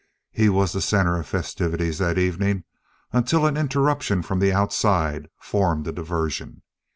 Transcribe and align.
He 0.31 0.49
was 0.49 0.71
the 0.73 0.81
center 0.81 1.19
of 1.19 1.27
festivities 1.27 1.99
that 1.99 2.17
evening 2.17 2.63
until 3.13 3.45
an 3.45 3.55
interruption 3.55 4.23
from 4.23 4.39
the 4.39 4.51
outside 4.51 5.27
formed 5.37 5.85
a 5.87 5.91
diversion. 5.91 6.63